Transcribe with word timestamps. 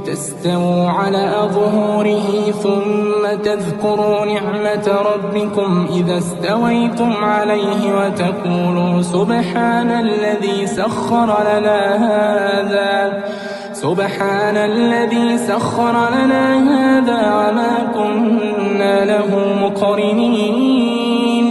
لتستووا 0.00 0.90
على 0.90 1.48
ظهوره 1.52 2.50
ثم 2.62 3.36
تذكروا 3.42 4.24
نعمة 4.24 4.98
ربكم 5.14 5.86
إذا 5.96 6.18
استويتم 6.18 7.12
عليه 7.22 7.94
وتقولوا 7.98 9.02
سبحان 9.02 9.90
الذي 9.90 10.66
سخر 10.66 11.26
لنا 11.26 11.96
هذا 11.96 13.24
سبحان 13.72 14.56
الذي 14.56 15.38
سخر 15.38 16.10
لنا 16.10 16.44
هذا 16.70 17.34
وما 17.36 17.92
كنا 17.94 19.04
له 19.04 19.28
مقرنين. 19.62 21.46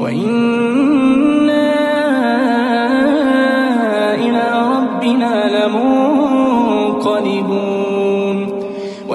وإنا 0.00 1.39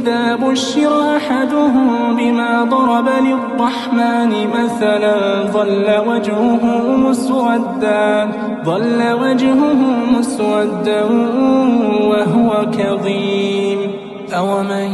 وإذا 0.00 0.36
بشر 0.36 1.16
أحدهم 1.16 2.16
بما 2.16 2.64
ضرب 2.64 3.08
للرحمن 3.08 4.32
مثلا 4.48 5.42
ظل 5.52 5.88
وجهه 6.08 6.64
مسودا 6.96 8.30
ظل 8.64 9.12
وجهه 9.12 9.80
مسودا 10.18 11.04
وهو 12.10 12.66
كظيم. 12.78 13.78
أومن 14.32 14.92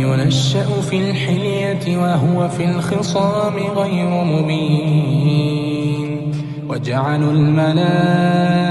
ينشأ 0.00 0.66
في 0.90 0.96
الحلية 1.10 1.98
وهو 1.98 2.48
في 2.48 2.64
الخصام 2.64 3.54
غير 3.76 4.10
مبين 4.24 6.10
وجعلوا 6.68 7.32
الملائكة 7.32 8.64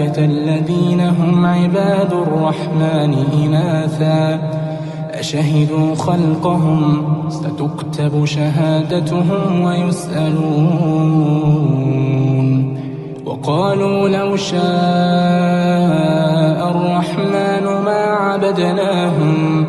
الذين 0.00 1.00
هم 1.00 1.46
عباد 1.46 2.12
الرحمن 2.12 3.14
إناثا. 3.44 4.40
أشهدوا 5.10 5.94
خلقهم 5.94 7.04
ستكتب 7.28 8.24
شهادتهم 8.24 9.62
ويسألون. 9.62 11.12
وقالوا 13.26 14.08
لو 14.08 14.36
شاء 14.36 14.60
الرحمن 16.70 17.64
ما 17.84 18.02
عبدناهم 18.20 19.66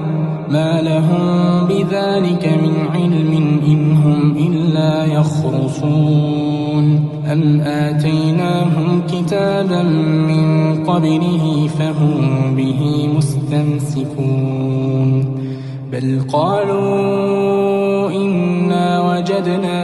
ما 0.50 0.82
لهم 0.82 1.68
بذلك 1.68 2.50
من 2.64 2.88
علم 2.94 3.60
إن 3.68 3.98
هم 3.98 4.38
إلا 4.38 5.06
يخرصون. 5.06 6.53
أم 7.34 7.62
آتيناهم 7.62 9.02
كتابا 9.08 9.84
من 10.30 10.76
قبله 10.84 11.70
فهم 11.80 12.56
به 12.56 13.10
مستمسكون 13.18 15.10
بل 15.92 16.22
قالوا 16.34 18.12
إنا 18.12 19.02
وجدنا 19.10 19.80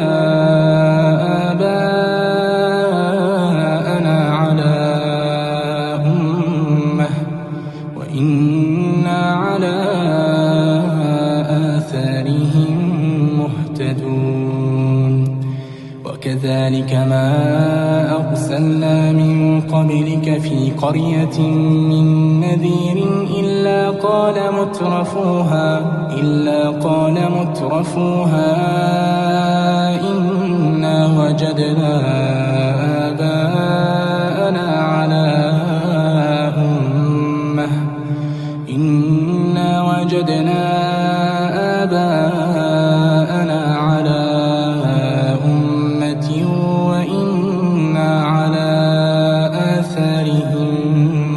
وكذلك 16.29 16.93
ما 16.93 17.27
أرسلنا 18.19 19.11
من 19.11 19.61
قبلك 19.61 20.41
في 20.41 20.71
قرية 20.71 21.39
من 21.89 22.39
نذير 22.39 23.05
إلا 23.39 23.89
قال 23.89 24.35
مترفوها 24.53 25.79
إلا 26.13 26.69
قال 26.69 27.13
مترفوها 27.13 28.55
إنا 30.11 31.07
وجدنا 31.17 32.58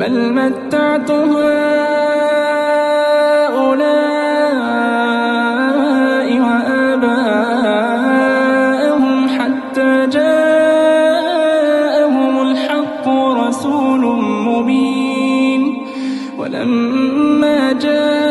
بل 0.00 0.32
متعت 0.32 1.10
هؤلاء 1.10 1.48
وآباءهم 6.46 7.68
حتى 9.28 10.06
جاءهم 10.06 11.22
الحق 12.42 13.08
رسول 13.08 14.02
مبين. 14.48 15.62
ولما 16.38 17.72
جاءهم 17.72 18.24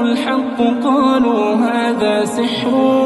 الحق 0.00 0.58
قالوا 0.84 1.54
هذا 1.54 2.24
سحر 2.24 2.99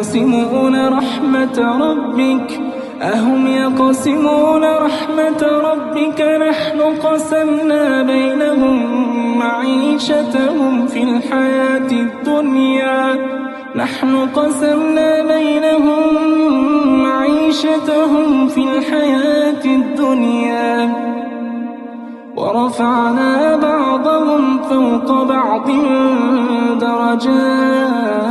يقسمون 0.00 0.88
رحمة 0.88 1.58
ربك 1.80 2.60
أهم 3.02 3.46
يقسمون 3.46 4.64
رحمة 4.64 5.42
ربك 5.42 6.20
نحن 6.20 6.80
قسمنا 6.80 8.02
بينهم 8.02 8.76
معيشتهم 9.38 10.86
في 10.86 11.02
الحياة 11.02 11.90
الدنيا 11.92 13.16
نحن 13.76 14.16
قسمنا 14.34 15.22
بينهم 15.22 16.14
معيشتهم 17.02 18.48
في 18.48 18.60
الحياة 18.60 19.64
الدنيا 19.64 20.94
ورفعنا 22.36 23.56
بعضهم 23.56 24.62
فوق 24.62 25.22
بعض 25.22 25.70
درجات 26.80 28.30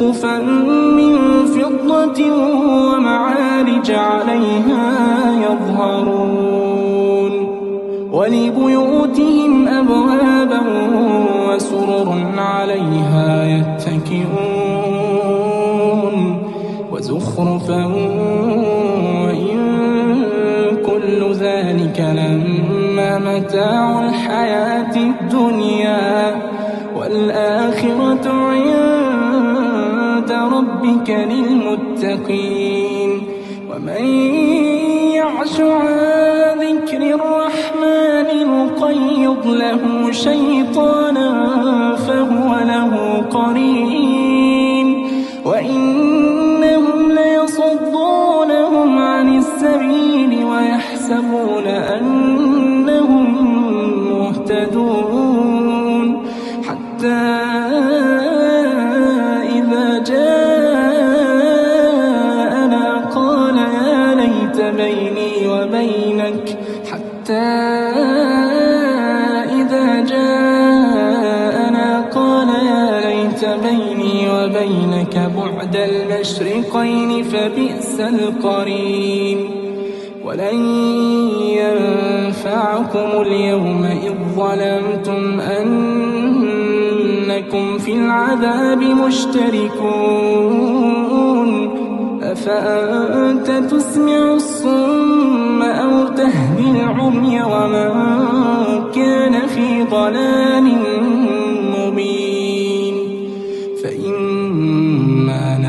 سقفا 0.00 0.38
من 0.96 1.16
فضة 1.46 2.20
ومعارج 2.86 3.90
عليها 3.90 4.84
يظهرون 5.44 7.32
ولبيوتهم 8.12 9.68
أبوابا 9.68 10.60
وسرر 11.48 12.08
عليها 12.38 13.44
يتكئون 13.44 14.60
وزخرفا 16.92 17.84
وإن 19.24 19.58
كل 20.86 21.32
ذلك 21.32 22.00
لما 22.00 23.18
متاع 23.18 24.04
الحياة 24.04 24.29
ربك 31.00 31.10
للمتقين. 31.10 33.10
ومن 33.70 34.04
يعش 35.14 35.60
عن 35.60 36.58
ذكر 36.58 36.96
الرحمن 36.96 38.46
نقيض 38.46 39.46
له 39.46 40.12
شيطانا 40.12 41.30
فهو 41.96 42.58
له 42.64 43.22
قرين. 43.30 45.06
وإنهم 45.44 47.12
ليصدونهم 47.12 48.98
عن 48.98 49.38
السبيل 49.38 50.44
ويحسبون 50.44 51.66
أنهم 51.66 52.29
المشرقين 76.20 77.24
فبئس 77.24 78.00
القرين. 78.00 79.38
ولن 80.24 80.58
ينفعكم 81.40 83.08
اليوم 83.20 83.84
إذ 83.84 84.12
ظلمتم 84.36 85.40
أنكم 85.40 85.78
في 87.78 87.92
العذاب 87.92 88.82
مشتركون. 88.82 89.90
أفأنت 92.22 93.50
تسمع 93.70 94.34
الصم 94.34 95.62
أو 95.62 96.08
تهدي 96.08 96.70
العمي 96.70 97.42
ومن 97.42 97.90
كان 98.94 99.46
في 99.46 99.82
ضلال 99.90 100.79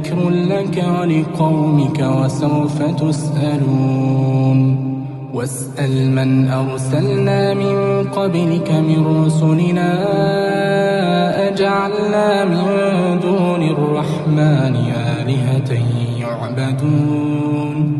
لذكر 0.00 0.28
لك 0.28 0.84
ولقومك 1.00 2.00
وسوف 2.00 2.82
تسألون. 2.82 4.58
واسأل 5.34 6.10
من 6.10 6.48
أرسلنا 6.48 7.54
من 7.54 8.04
قبلك 8.04 8.70
من 8.70 9.24
رسلنا 9.24 9.90
أجعلنا 11.48 12.44
من 12.44 12.64
دون 13.20 13.62
الرحمن 13.62 14.76
آلهة 15.20 15.70
يعبدون. 16.20 17.99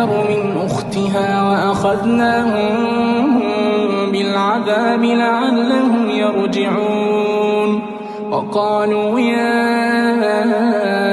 أكبر 0.00 0.24
من 0.30 0.56
أختها 0.56 1.42
وأخذناهم 1.50 2.72
بالعذاب 4.12 5.04
لعلهم 5.04 6.10
يرجعون. 6.10 7.82
وقالوا 8.30 9.20
يا 9.20 9.60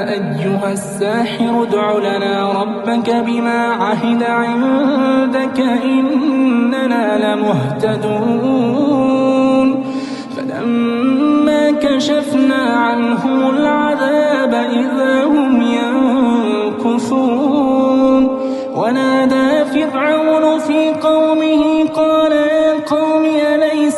أيها 0.09 0.71
الساحر 0.71 1.63
ادع 1.63 1.91
لنا 1.97 2.51
ربك 2.61 3.09
بما 3.09 3.65
عهد 3.65 4.23
عندك 4.23 5.59
إننا 5.83 7.35
لمهتدون. 7.35 8.47
فلما 10.37 11.71
كشفنا 11.71 12.55
عنهم 12.55 13.16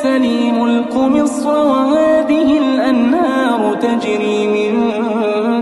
أليس 0.05 0.21
لي 0.21 0.51
ملك 0.51 0.95
مصر 0.95 1.49
وهذه 1.49 2.57
الأنهار 2.57 3.75
تجري 3.75 4.47
من 4.47 4.89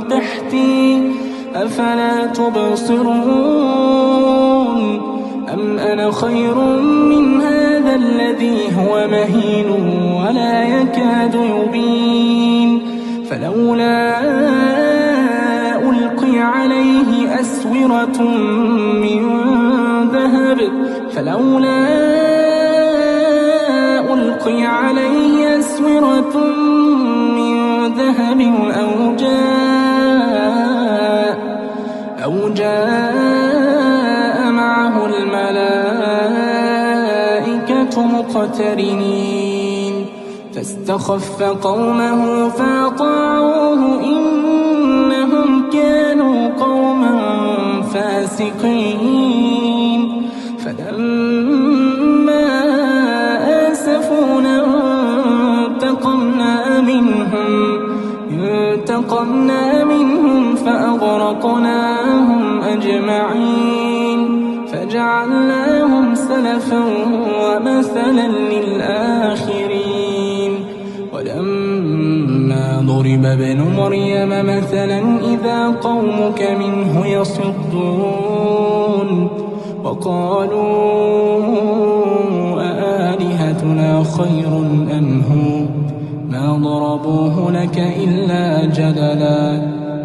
تحتي 0.08 1.12
أفلا 1.56 2.25
تبصرون؟ 2.25 3.08
أم 5.53 5.79
أنا 5.79 6.12
خير 6.12 6.56
من 6.84 7.41
هذا 7.41 7.96
الذي 7.96 8.58
هو 8.77 9.08
مهين 9.08 9.70
ولا 10.13 10.63
يكاد 10.63 11.36
يبين؟ 11.36 12.82
فلولا 13.29 14.20
ألقي 15.89 16.39
عليه 16.39 17.39
أسورة 17.39 18.22
من 19.01 19.22
ذهب 20.12 20.60
فلولا 21.12 22.27
ألقي 24.48 24.66
عليه 24.66 25.60
أسورة 25.60 26.38
من 27.38 27.56
ذهب 27.94 28.42
أو 28.72 29.16
جاء 29.16 31.38
أو 32.24 32.50
جاء 32.50 34.51
معه 34.51 35.06
الملائكة 35.06 35.62
مقترنين. 38.01 40.06
فاستخف 40.56 41.44
قومه 41.44 42.50
فأطاعوه 42.50 44.04
إنهم 44.04 45.70
كانوا 45.70 46.50
قوما 46.60 47.13
فاسقين. 47.94 49.07
انتقمنا 59.08 59.84
منهم 59.84 60.56
فأغرقناهم 60.56 62.62
أجمعين 62.62 64.28
فجعلناهم 64.68 66.16
سلفا 66.16 66.84
ومثلا 67.42 68.28
للآخرين 68.52 70.52
ولما 71.14 72.84
ضرب 72.88 73.26
ابن 73.26 73.62
مريم 73.78 74.30
مثلا 74.30 75.00
إذا 75.34 75.68
قومك 75.68 76.42
منه 76.60 77.08
يصدون 77.08 78.48
وقالوا 79.84 80.68
أآلهتنا 82.62 84.04
خير 84.04 84.48
أم 84.98 85.22
هو 85.32 85.57
ضربوه 86.62 87.52
لك 87.52 87.78
إلا 88.04 88.66
جدلا 88.66 89.62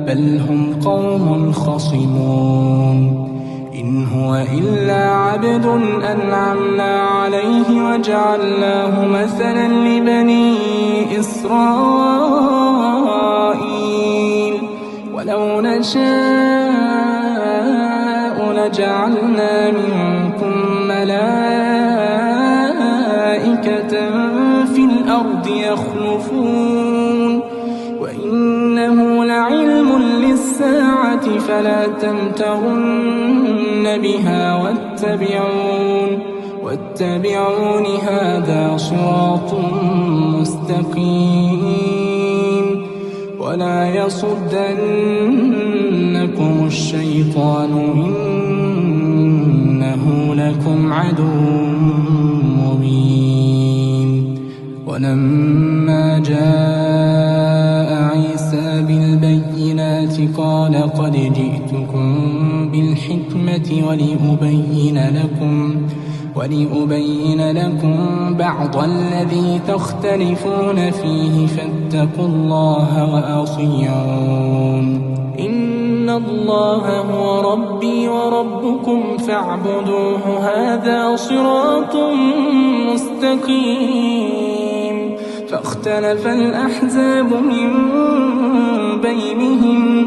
بل 0.06 0.40
هم 0.49 0.80
قوم 0.85 1.52
خصمون 1.52 3.28
إن 3.75 4.06
هو 4.06 4.44
إلا 4.59 5.11
عبد 5.11 5.66
أنعمنا 6.12 7.00
عليه 7.00 7.68
وجعلناه 7.85 9.06
مثلا 9.06 9.68
لبني 9.68 10.54
إسرائيل 11.21 11.52
ولو 15.14 15.61
نشاء 15.61 17.02
لجعلنا 18.52 19.71
منكم 19.71 20.01
فلا 31.49 31.87
تمترن 31.87 33.84
بها 34.02 34.56
واتبعون 34.62 36.11
واتبعون 36.64 37.87
هذا 38.08 38.76
صراط 38.76 39.54
مستقيم. 40.40 41.62
ولا 43.40 43.94
يصدنكم 43.94 44.66
الشيطان 46.66 47.72
إنه 49.72 50.04
لكم 50.34 50.92
عدو 50.92 51.40
مبين. 52.58 54.11
ولما 54.87 56.18
جاء 56.18 56.81
قال 60.36 60.74
قد 60.98 61.12
جئتكم 61.12 62.18
بالحكمة 62.72 63.68
ولأبين 63.88 64.98
لكم 64.98 65.76
ولأبين 66.36 67.50
لكم 67.50 67.96
بعض 68.38 68.76
الذي 68.76 69.60
تختلفون 69.68 70.90
فيه 70.90 71.46
فاتقوا 71.46 72.26
الله 72.26 73.14
وأطيعون. 73.14 74.86
إن 75.38 76.10
الله 76.10 76.98
هو 76.98 77.52
ربي 77.52 78.08
وربكم 78.08 79.16
فاعبدوه 79.18 80.38
هذا 80.38 81.16
صراط 81.16 81.96
مستقيم. 82.92 84.42
فاختلف 85.48 86.26
الأحزاب 86.26 87.32
من 87.32 87.70
بينهم 89.00 90.06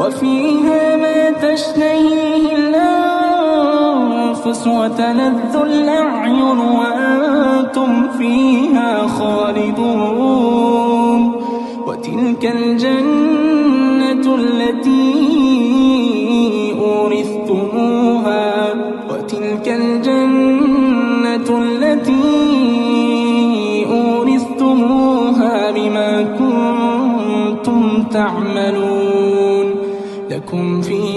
وفيها 0.00 0.96
ما 0.96 1.30
تشتهيه 1.30 2.56
الأنفس 2.56 4.66
وتلذ 4.66 5.56
الأعين 5.56 6.58
وأنتم 6.58 8.08
فيها 8.18 9.06
خالدون. 9.06 10.60
وتلك 11.86 12.52
الجنة 12.54 14.34
التي 14.34 15.10
أورثتموها. 16.80 18.74
وتلك 19.10 19.68
الجنة 19.68 21.58
التي 21.58 21.89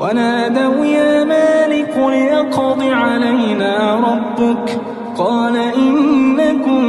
ونادوا 0.00 0.84
يا 0.84 1.24
مالك 1.24 1.96
ليقض 1.96 2.82
علينا 2.82 3.94
ربك 3.94 4.80
قال 5.18 5.56
إنكم 5.56 6.84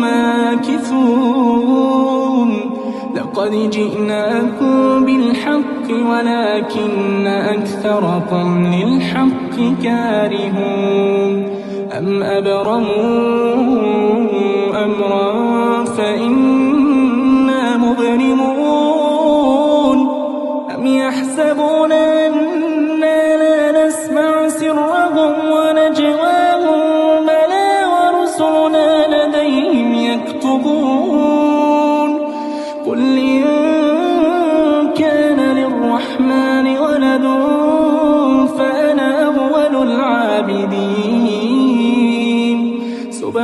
ماكثون 0.00 1.56
لقد 3.16 3.70
جئناكم 3.70 5.04
بالحق 5.04 5.90
ولكن 5.90 7.26
أكثركم 7.26 8.66
للحق 8.74 9.82
كارهون 9.82 11.46
أم 11.98 12.22
أبرموا 12.22 13.66
أمرا 14.84 15.84
فإنا 15.84 17.76
مبرمون 17.76 18.56
أم 20.74 20.86
يحسبون 20.86 22.15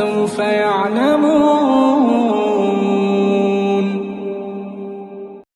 فسوف 0.00 0.38
يعلمون. 0.38 1.99